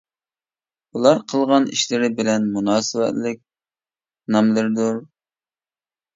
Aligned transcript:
بۇلار 0.95 1.19
قىلغان 1.33 1.67
ئىشلىرى 1.73 2.09
بىلەن 2.21 2.47
مۇناسىۋەتلىك 2.57 3.39
ناملىرىدۇر. 4.39 5.01